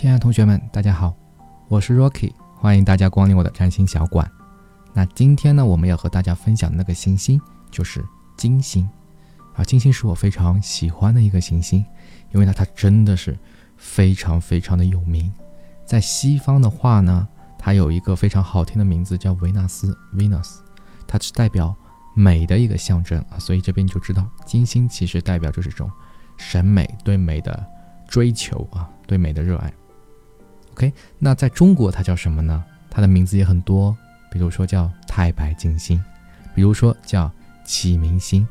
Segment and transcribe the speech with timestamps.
[0.00, 1.14] 亲爱的同学们，大家好，
[1.68, 4.26] 我是 Rocky，欢迎大家光临我的占星小馆。
[4.94, 7.38] 那今天呢，我们要和大家分享的那个行星
[7.70, 8.02] 就是
[8.34, 8.88] 金星
[9.54, 9.62] 啊。
[9.62, 11.84] 金星是我非常喜欢的一个行星，
[12.32, 13.38] 因为呢，它真的是
[13.76, 15.30] 非常非常的有名。
[15.84, 17.28] 在西方的话呢，
[17.58, 20.60] 它有一个非常好听的名字叫维纳斯 （Venus），
[21.06, 21.76] 它是代表
[22.14, 23.38] 美的一个象征啊。
[23.38, 25.90] 所以这边就知道，金星其实代表就是这种
[26.38, 27.62] 审美对美的
[28.08, 29.70] 追求啊，对美的热爱。
[30.72, 32.64] OK，那在中国它叫什么呢？
[32.88, 33.96] 它的名字也很多，
[34.30, 36.02] 比如说叫太白金星，
[36.54, 37.30] 比如说叫
[37.64, 38.46] 启明星。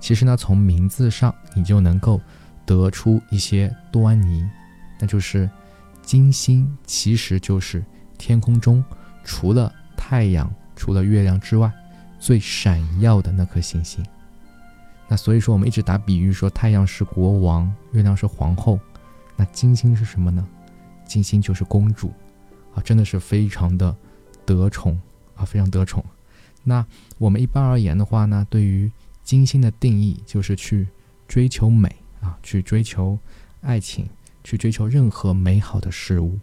[0.00, 2.20] 其实呢，从名字上你就能够
[2.66, 4.46] 得出一些端倪，
[5.00, 5.48] 那就是
[6.02, 7.84] 金星其实就是
[8.18, 8.84] 天空中
[9.24, 11.70] 除了太阳、除了月亮之外
[12.18, 14.04] 最闪耀的那颗星星。
[15.08, 18.78] 那所以说，我们一直打比喻说太阳是国王，月亮是皇后，
[19.36, 20.46] 那金星是什么呢？
[21.06, 22.12] 金星就是公主，
[22.74, 23.94] 啊，真的是非常的
[24.44, 25.00] 得宠
[25.36, 26.04] 啊，非常得宠。
[26.62, 26.84] 那
[27.18, 28.90] 我们一般而言的话呢，对于
[29.22, 30.86] 金星的定义就是去
[31.28, 33.18] 追求美啊，去追求
[33.60, 34.08] 爱情，
[34.42, 36.38] 去追求任何美好的事物。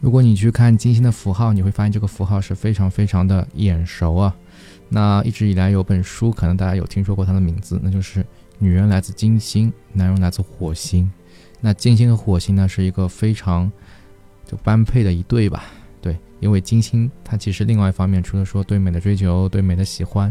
[0.00, 4.36] 如果你去看金星的符号，你会发现这个符号是非常非常的眼熟啊。
[4.88, 8.22] 那一直以来有本书，可能大家有听说过它的名字，那就是
[8.58, 11.04] 《女人来自金星，男人来自火星》。
[11.64, 13.72] 那金星和火星呢，是一个非常
[14.44, 15.64] 就般配的一对吧？
[16.02, 20.30] 对，因为金星它其实另外一方面，除了说对美的追求、对美的喜欢，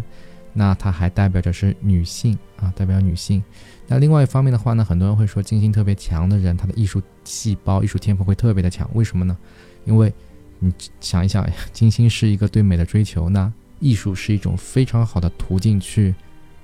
[0.53, 3.43] 那它还代表着是女性啊，代表女性。
[3.87, 8.87] 那另外一方面的话呢，很多人会说金星特别强的人，他的艺术细胞、艺术天赋会特别的强。
[8.93, 9.35] 为什么呢？
[9.85, 10.13] 因为
[10.59, 16.13] 你想一想， 金星是一个对美的追求，那艺术是一种非常好的途径去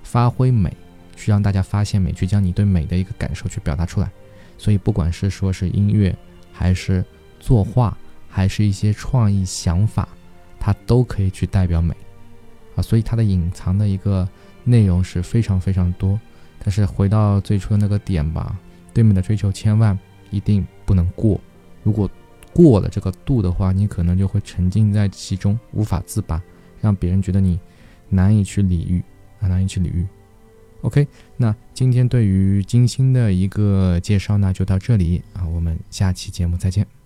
[0.03, 0.71] 发挥美，
[1.15, 4.11] 去让大家发现美，去将你对美的一个感受去表达出来。
[4.59, 6.13] 所以，不管是说是音乐，
[6.51, 7.03] 还是
[7.39, 10.07] 作画，还是一些创意想法，
[10.59, 11.95] 它都可以去代表美，
[12.75, 14.27] 啊，所以它的隐藏的一个
[14.65, 16.19] 内容是非常非常多。
[16.61, 18.59] 但是回到最初的那个点吧，
[18.93, 19.97] 对美的追求千万
[20.29, 21.39] 一定不能过，
[21.81, 22.11] 如果
[22.51, 26.41] 过了这个度的话，你可能就会沉浸在其中无法自拔，
[26.81, 27.57] 让别人觉得你
[28.09, 29.01] 难以去理喻，
[29.39, 30.05] 啊，难以去理喻。
[30.81, 31.07] OK，
[31.37, 36.98] 那今天对于金星的一个介绍呢，就到这里啊，我们下期节目再见。